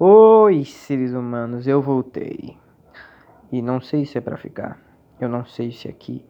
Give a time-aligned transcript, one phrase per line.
[0.00, 2.56] Oi, seres humanos, eu voltei.
[3.50, 4.80] E não sei se é pra ficar.
[5.18, 6.24] Eu não sei se aqui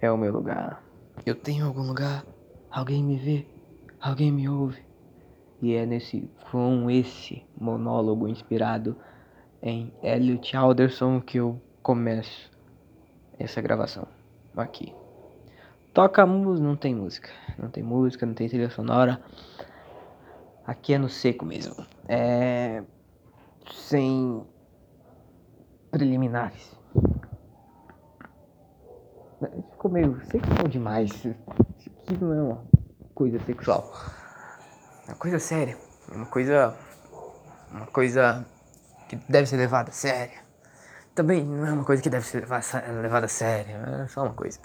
[0.00, 0.80] é o meu lugar.
[1.26, 2.24] Eu tenho algum lugar?
[2.70, 3.44] Alguém me vê?
[4.00, 4.80] Alguém me ouve?
[5.60, 8.96] E é nesse com esse monólogo inspirado
[9.60, 12.48] em Elliot Alderson que eu começo
[13.36, 14.06] essa gravação
[14.56, 14.94] aqui.
[15.92, 19.20] Toca música, não tem música, não tem música, não tem trilha sonora.
[20.64, 21.84] Aqui é no seco mesmo.
[22.08, 22.84] É
[23.72, 24.46] sem
[25.90, 26.76] preliminares.
[29.70, 31.10] Ficou meio sexual demais.
[31.10, 31.34] Isso
[32.02, 32.64] aqui não é uma
[33.14, 33.92] coisa sexual.
[35.06, 35.76] É uma coisa séria.
[36.12, 36.76] Uma coisa.
[37.70, 38.46] Uma coisa
[39.08, 40.38] que deve ser levada a sério.
[41.14, 42.46] Também não é uma coisa que deve ser
[43.02, 43.76] levada a sério.
[44.02, 44.58] É só uma coisa.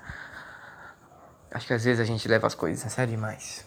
[1.51, 3.65] Acho que às vezes a gente leva as coisas a sério demais.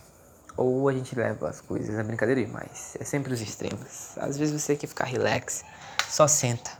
[0.56, 2.96] Ou a gente leva as coisas a brincadeira demais.
[2.98, 4.16] É sempre os extremos.
[4.18, 5.64] Às vezes você quer ficar relax,
[6.08, 6.70] só senta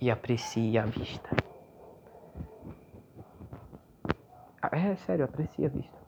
[0.00, 1.30] e aprecie a vista.
[4.62, 5.98] Ah, é sério, aprecie a vista.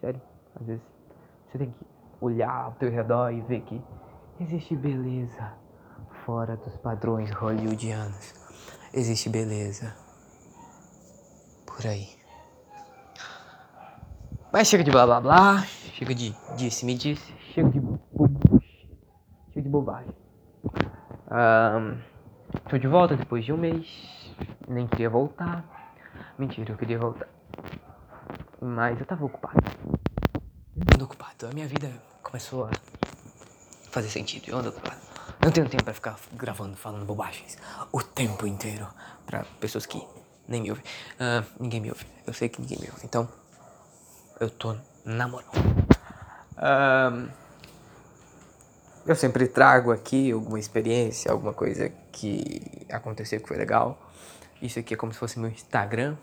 [0.00, 0.22] Sério.
[0.60, 0.82] Às vezes
[1.46, 1.86] você tem que
[2.20, 3.82] olhar ao teu redor e ver que
[4.40, 5.52] existe beleza
[6.24, 8.34] fora dos padrões hollywoodianos.
[8.92, 9.94] Existe beleza
[11.66, 12.08] por aí.
[14.52, 17.80] Mas chega de blá blá blá, chega de disse me disse, chega de
[19.50, 20.12] chega de bobagem.
[21.30, 22.00] Um,
[22.68, 23.86] tô de volta depois de um mês,
[24.68, 25.64] nem queria voltar.
[26.36, 27.28] Mentira, eu queria voltar.
[28.60, 29.56] Mas eu tava ocupado.
[30.76, 31.90] Eu ando ocupado, a minha vida
[32.22, 32.70] começou a
[33.90, 35.00] fazer sentido, eu ando ocupado.
[35.40, 37.56] Não tenho tempo pra ficar gravando, falando bobagens
[37.92, 38.88] o tempo inteiro
[39.26, 40.04] pra pessoas que
[40.48, 40.84] nem me ouvem.
[41.14, 43.28] Uh, ninguém me ouve, eu sei que ninguém me ouve, então
[44.40, 45.83] eu tô namorando.
[49.06, 53.98] Eu sempre trago aqui alguma experiência, alguma coisa que aconteceu que foi legal.
[54.62, 56.16] Isso aqui é como se fosse meu Instagram.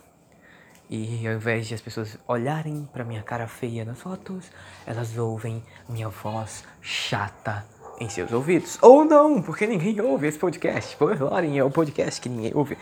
[0.89, 4.51] E ao invés de as pessoas olharem para minha cara feia nas fotos,
[4.85, 7.65] elas ouvem minha voz chata
[7.99, 8.77] em seus ouvidos.
[8.81, 10.97] Ou não, porque ninguém ouve esse podcast.
[10.97, 12.77] Por falarem, é o podcast que ninguém ouve.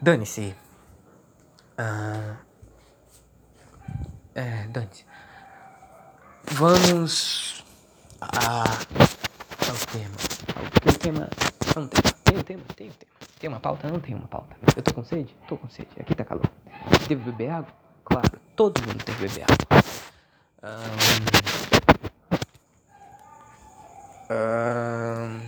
[0.00, 0.54] Dane-se.
[4.34, 5.06] É, Dante.
[6.54, 7.64] Vamos
[8.20, 10.16] a, ao tema.
[10.54, 11.30] Ao tema.
[11.74, 12.12] Não tem tema.
[12.24, 12.62] Tem um tema?
[12.76, 13.12] Tem um tema.
[13.40, 13.88] Tem uma pauta?
[13.88, 14.54] Não tem uma pauta.
[14.76, 15.34] Eu tô com sede?
[15.48, 15.88] Tô com sede.
[15.98, 16.44] Aqui tá calor.
[17.08, 17.72] Deve beber água?
[18.04, 19.82] Claro, todo mundo tem que beber água.
[24.30, 25.40] Um, um,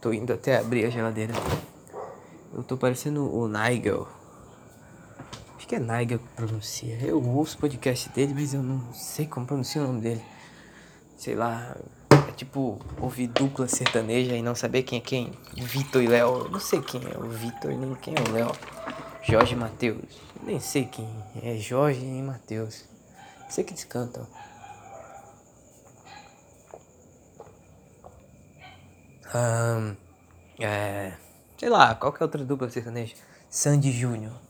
[0.00, 1.34] tô indo até abrir a geladeira.
[2.54, 4.08] Eu tô parecendo o Nigel
[5.68, 6.98] que é Nigel que pronuncia.
[7.02, 10.24] Eu ouço o podcast dele, mas eu não sei como pronuncia o nome dele.
[11.14, 11.76] Sei lá,
[12.10, 15.32] é tipo ouvir dupla sertaneja e não saber quem é quem.
[15.54, 16.44] Vitor e Léo.
[16.44, 18.50] Eu não sei quem é o Vitor nem quem é o Léo.
[19.22, 20.18] Jorge e Matheus.
[20.42, 21.06] Nem sei quem
[21.42, 22.86] é Jorge e Matheus.
[23.50, 24.26] Sei que eles cantam.
[29.34, 29.94] Um,
[30.58, 31.12] é,
[31.58, 33.14] sei lá, qual que é outra dupla sertaneja?
[33.50, 34.47] Sandy Júnior.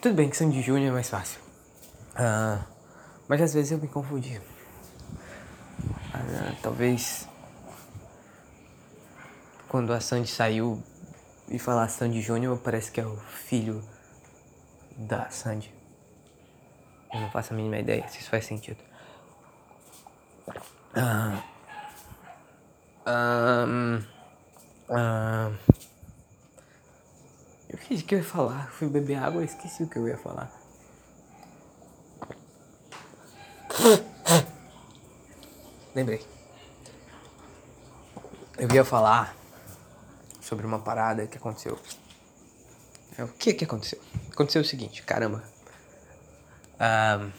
[0.00, 1.38] Tudo bem que Sandy Júnior é mais fácil.
[2.14, 2.64] Uh,
[3.28, 4.40] mas às vezes eu me confundi.
[6.14, 7.28] Uh, talvez
[9.68, 10.82] quando a Sandy saiu
[11.50, 13.84] e falar Sandy Júnior parece que é o filho
[14.96, 15.70] da Sandy.
[17.12, 18.82] Eu não faço a mínima ideia se isso faz sentido.
[23.06, 24.02] Um,
[24.88, 25.79] uh, eu
[27.90, 28.70] esqueci o que eu ia falar.
[28.70, 30.50] Fui beber água e esqueci o que eu ia falar.
[35.94, 36.24] Lembrei.
[38.56, 39.34] Eu ia falar
[40.40, 41.78] sobre uma parada que aconteceu.
[43.18, 44.00] É, o que que aconteceu?
[44.30, 45.42] Aconteceu o seguinte, caramba.
[46.80, 47.30] Um,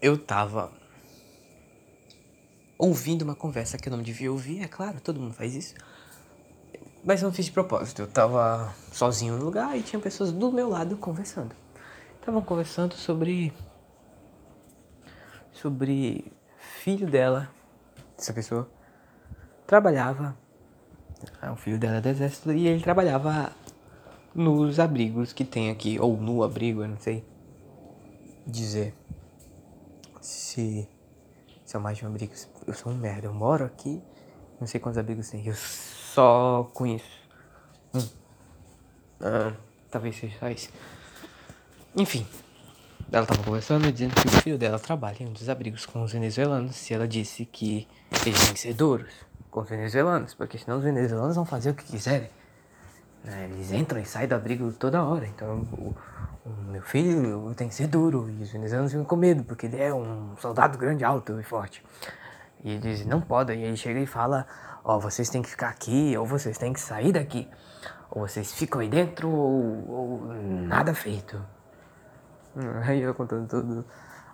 [0.00, 0.72] eu tava
[2.78, 5.74] ouvindo uma conversa que eu não devia ouvir, é claro, todo mundo faz isso.
[7.04, 8.02] Mas eu não fiz de propósito.
[8.02, 11.54] Eu tava sozinho no lugar e tinha pessoas do meu lado conversando.
[12.18, 13.52] Estavam conversando sobre.
[15.52, 16.32] Sobre.
[16.56, 17.50] Filho dela,
[18.18, 18.68] essa pessoa,
[19.66, 20.36] trabalhava.
[21.40, 23.52] Ah, o filho dela é do exército e ele trabalhava
[24.34, 25.98] nos abrigos que tem aqui.
[26.00, 27.22] Ou no abrigo, eu não sei
[28.46, 28.94] dizer.
[30.22, 30.88] Se.
[31.66, 32.32] São mais de um abrigo.
[32.66, 33.26] Eu sou um merda.
[33.26, 34.02] Eu moro aqui.
[34.58, 35.46] Não sei quantos abrigos tem.
[35.46, 35.54] Eu
[36.14, 37.18] só com isso.
[37.92, 38.08] Hum.
[39.20, 39.52] Ah,
[39.90, 40.70] talvez seja só isso.
[41.96, 42.26] Enfim.
[43.12, 46.12] Ela tava conversando dizendo que o filho dela trabalha em um dos abrigos com os
[46.12, 47.86] venezuelanos e ela disse que
[48.26, 49.12] eles têm que ser duros
[49.50, 52.30] com os venezuelanos, porque senão os venezuelanos vão fazer o que quiserem.
[53.22, 53.48] Né?
[53.52, 55.94] Eles entram e saem do abrigo toda hora, então o,
[56.44, 59.80] o meu filho tem que ser duro e os venezuelanos ficam com medo, porque ele
[59.80, 61.84] é um soldado grande, alto e forte.
[62.64, 64.46] E eles não podem, e ele chega e fala,
[64.82, 67.46] ó, oh, vocês têm que ficar aqui, ou vocês têm que sair daqui.
[68.10, 71.44] Ou vocês ficam aí dentro, ou, ou nada feito.
[72.86, 73.84] Aí eu contando tudo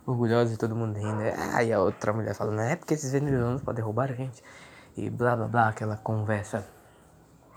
[0.07, 1.23] orgulhosa e todo mundo rindo.
[1.55, 4.43] Aí a outra mulher falando, é porque esses venezuelanos podem roubar a gente.
[4.97, 6.67] E blá blá blá, aquela conversa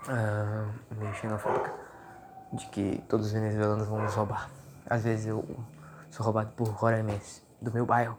[0.08, 1.72] uh, meio xenofóbica.
[2.52, 4.48] De que todos os venezuelanos vão nos roubar.
[4.88, 5.44] Às vezes eu
[6.10, 8.16] sou roubado por roramenses do meu bairro.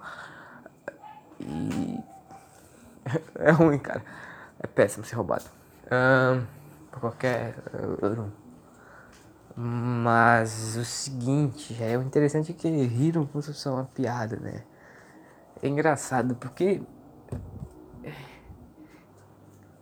[1.40, 2.00] E
[3.40, 4.04] é ruim, cara.
[4.60, 5.46] É péssimo ser roubado.
[5.86, 6.46] Uh,
[6.92, 7.56] por qualquer.
[7.74, 8.32] Uh,
[9.56, 14.64] mas o seguinte, é o interessante é que riram por ser uma piada, né?
[15.62, 16.82] É engraçado porque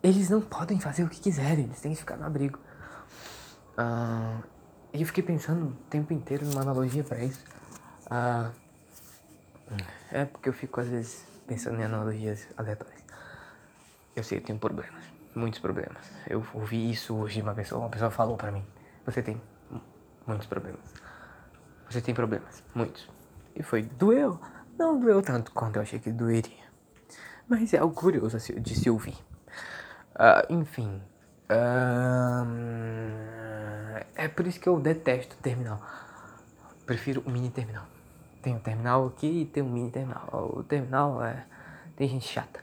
[0.04, 2.60] eles não podem fazer o que quiserem, eles têm que ficar no abrigo.
[3.78, 4.44] Uh,
[4.94, 7.44] eu fiquei pensando o tempo inteiro numa analogia para isso.
[8.06, 8.52] Uh,
[10.12, 13.03] é porque eu fico às vezes pensando em analogias aleatórias.
[14.16, 15.04] Eu sei, eu tenho problemas,
[15.36, 16.12] muitos problemas.
[16.30, 18.64] Eu ouvi isso hoje de uma pessoa, uma pessoa falou para mim:
[19.06, 19.42] Você tem
[20.28, 20.94] muitos problemas.
[21.90, 23.10] Você tem problemas, muitos.
[23.56, 24.40] E foi, doeu?
[24.78, 26.64] Não doeu tanto quanto eu achei que doeria.
[27.48, 29.18] Mas é algo curioso de se ouvir.
[30.16, 31.02] Uh, enfim.
[31.50, 32.74] Uh,
[34.16, 35.80] é por isso que eu detesto terminal.
[36.86, 37.86] Prefiro o mini terminal.
[38.42, 40.28] Tem um terminal aqui e tem um mini terminal.
[40.56, 41.46] O terminal é.
[41.96, 42.60] Tem gente chata.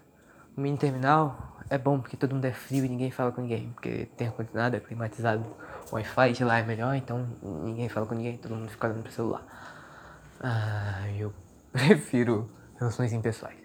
[0.60, 3.70] Mini terminal é bom porque todo mundo é frio e ninguém fala com ninguém.
[3.70, 5.44] Porque tem ar-condicionado, é climatizado.
[5.90, 9.02] O Wi-Fi de lá é melhor, então ninguém fala com ninguém, todo mundo fica olhando
[9.02, 9.44] pro celular.
[10.40, 11.32] Ah, eu
[11.72, 13.58] prefiro relações impessoais.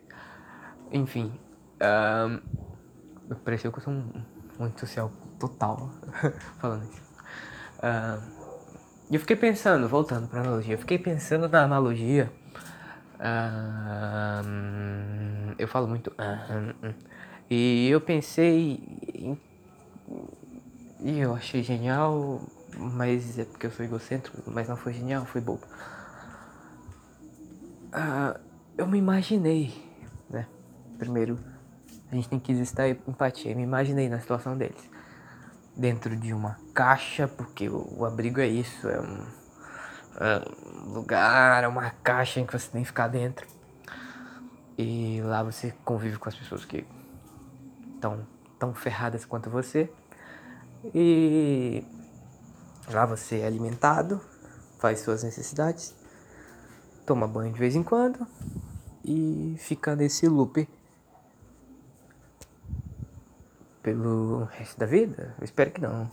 [0.91, 1.37] Enfim,
[1.81, 4.23] um, pareceu que eu sou um,
[4.59, 5.89] muito social total
[6.59, 7.01] falando isso.
[7.83, 8.45] Um,
[9.11, 12.31] eu fiquei pensando, voltando pra analogia, eu fiquei pensando na analogia.
[13.19, 15.24] Um,
[15.57, 16.11] eu falo muito.
[17.49, 18.79] e eu pensei
[19.13, 19.37] em
[21.05, 22.41] e eu achei genial,
[22.75, 25.63] mas é porque eu sou egocêntrico, mas não foi genial, foi bobo.
[27.93, 28.39] Uh,
[28.75, 29.71] eu me imaginei,
[30.27, 30.47] né?
[30.97, 31.37] Primeiro,
[32.11, 33.51] a gente tem que existir empatia.
[33.51, 34.89] Eu me imaginei na situação deles.
[35.77, 39.27] Dentro de uma caixa, porque o, o abrigo é isso, é um,
[40.19, 40.41] é
[40.87, 43.45] um lugar, é uma caixa em que você tem que ficar dentro.
[44.77, 46.85] E lá você convive com as pessoas que
[47.95, 48.25] estão
[48.59, 49.89] tão ferradas quanto você.
[50.93, 51.83] E
[52.89, 54.21] lá você é alimentado,
[54.79, 55.95] faz suas necessidades,
[57.05, 58.25] toma banho de vez em quando
[59.03, 60.67] e fica nesse loop
[63.81, 65.35] pelo resto da vida?
[65.39, 66.05] Eu espero que não.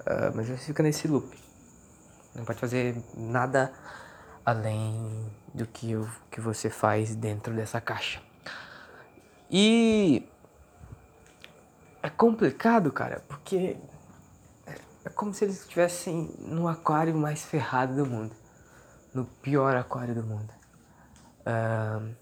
[0.00, 1.34] Uh, mas você fica nesse loop.
[2.34, 3.72] Não pode fazer nada
[4.50, 5.92] além do que,
[6.30, 8.20] que você faz dentro dessa caixa.
[9.50, 10.28] E
[12.02, 13.76] é complicado, cara, porque
[15.04, 18.34] é como se eles estivessem no aquário mais ferrado do mundo.
[19.12, 20.52] No pior aquário do mundo.
[21.46, 22.14] Um,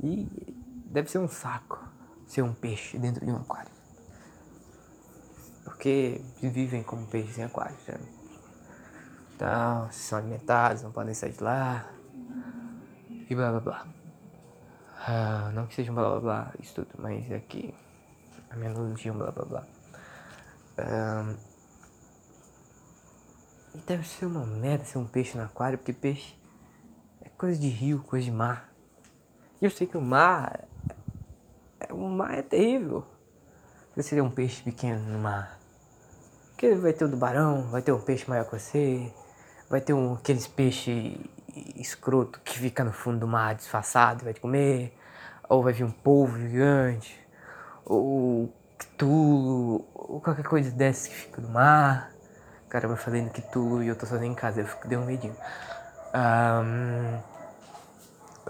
[0.00, 0.28] e
[0.86, 1.82] deve ser um saco
[2.26, 3.70] ser um peixe dentro de um aquário.
[5.64, 7.76] Porque vivem como peixes em aquário.
[7.86, 8.23] Sabe?
[9.34, 11.86] Então, são alimentados, não podem sair de lá.
[13.28, 13.86] E blá blá blá.
[15.06, 17.74] Ah, não que seja um blá blá blá, isso tudo, mas é que
[18.50, 19.64] a minha analogia é um blá blá blá.
[20.78, 21.36] Um,
[23.74, 26.34] e deve ser uma merda ser um peixe no aquário, porque peixe
[27.20, 28.72] é coisa de rio, coisa de mar.
[29.60, 30.64] E eu sei que o mar.
[31.80, 33.04] É, o mar é terrível.
[33.94, 35.58] Você seria um peixe pequeno no mar.
[36.50, 39.12] Porque vai ter o tubarão, vai ter um peixe maior que você,
[39.68, 41.16] vai ter um, aqueles peixes
[41.76, 44.96] escroto que fica no fundo do mar disfarçado e vai te comer,
[45.48, 47.18] ou vai vir um polvo gigante,
[47.84, 52.10] ou Cthulhu, ou qualquer coisa dessa que fica no mar.
[52.68, 55.36] Caramba, falando Cthulhu e eu tô sozinho em casa, eu fico, deu um medinho.
[56.14, 57.20] Um,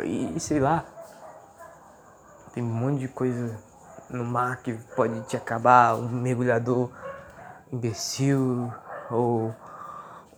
[0.02, 0.85] e sei lá,
[2.52, 3.59] tem um monte de coisa
[4.09, 6.90] no mar que pode te acabar, um mergulhador
[7.73, 8.73] imbecil,
[9.11, 9.54] ou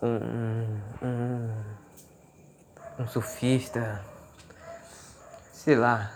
[0.01, 1.77] um, um
[2.99, 4.03] um surfista,
[5.53, 6.11] sei lá.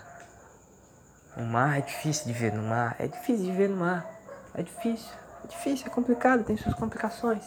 [1.36, 4.06] O mar é difícil de ver no mar, é difícil de ver no mar,
[4.54, 5.10] é difícil,
[5.44, 7.42] é difícil, é complicado, tem suas complicações.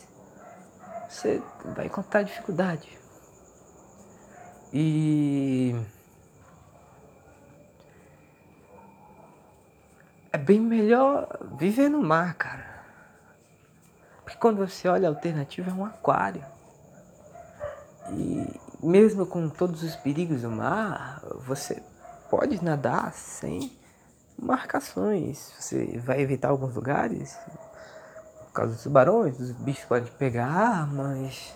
[1.07, 1.41] você
[1.75, 2.97] vai encontrar dificuldade.
[4.73, 5.75] E
[10.31, 11.27] é bem melhor
[11.57, 12.74] viver no mar, cara.
[14.25, 16.43] Porque quando você olha a alternativa é um aquário.
[18.09, 21.81] E mesmo com todos os perigos do mar, você
[22.29, 23.71] pode nadar sem
[24.37, 25.53] marcações.
[25.59, 27.37] Você vai evitar alguns lugares
[28.47, 31.53] por causa dos tubarões, os bichos podem pegar, mas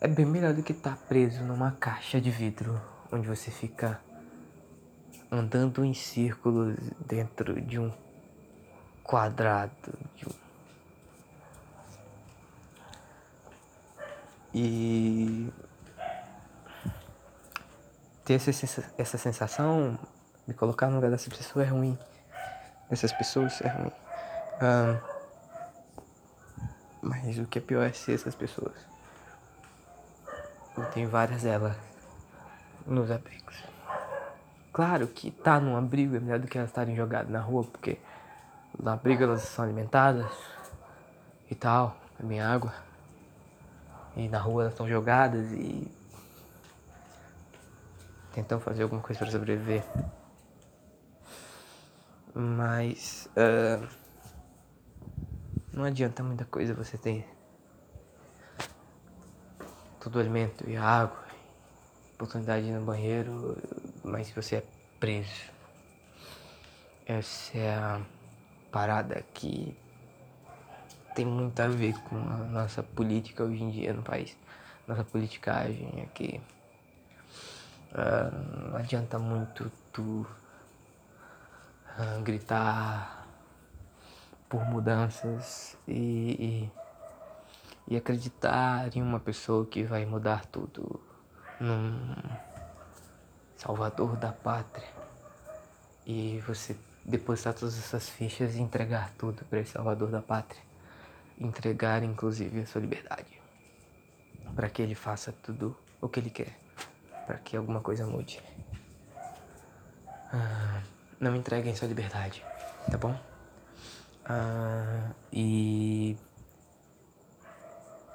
[0.00, 4.00] é bem melhor do que estar preso numa caixa de vidro onde você fica
[5.30, 6.76] andando em círculos
[7.06, 7.92] dentro de um
[9.02, 10.43] quadrado, de um
[14.54, 15.52] E
[18.24, 19.98] ter essa, essa sensação,
[20.46, 21.98] me colocar no lugar dessa pessoa é ruim.
[22.88, 23.92] Dessas pessoas é ruim.
[27.02, 28.74] Mas o que é pior é ser essas pessoas.
[30.76, 31.76] Eu tenho várias delas
[32.86, 33.62] nos abrigos.
[34.72, 37.98] Claro que tá num abrigo é melhor do que elas estarem jogadas na rua, porque
[38.80, 40.30] no abrigo elas são alimentadas
[41.50, 42.72] e tal, bebem água.
[44.16, 45.90] E na rua elas estão jogadas e
[48.32, 49.84] tentam fazer alguma coisa para sobreviver.
[52.34, 53.86] Mas uh,
[55.72, 57.28] não adianta muita coisa você ter
[60.00, 61.24] todo o alimento e água,
[62.14, 63.56] oportunidade no banheiro,
[64.02, 64.64] mas se você é
[65.00, 65.52] preso.
[67.06, 68.00] Essa é a
[68.70, 69.76] parada que
[71.14, 74.36] tem muito a ver com a nossa política hoje em dia no país.
[74.86, 76.40] Nossa politicagem aqui.
[77.92, 80.26] Uh, não adianta muito tu
[81.96, 83.28] uh, gritar
[84.48, 86.70] por mudanças e,
[87.88, 91.00] e, e, acreditar em uma pessoa que vai mudar tudo
[91.60, 92.16] num
[93.56, 94.88] salvador da pátria
[96.04, 100.73] e você depositar todas essas fichas e entregar tudo para esse salvador da pátria
[101.38, 103.40] entregar inclusive a sua liberdade,
[104.54, 106.56] para que ele faça tudo o que ele quer,
[107.26, 108.42] para que alguma coisa mude.
[110.32, 110.82] Ah,
[111.20, 112.44] não entreguem sua liberdade,
[112.90, 113.18] tá bom?
[114.24, 116.16] Ah, e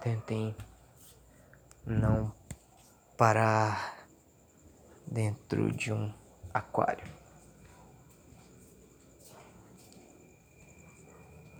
[0.02, 0.56] tentem
[1.86, 2.34] não
[3.18, 3.98] parar
[5.06, 6.14] dentro de um
[6.54, 7.19] aquário.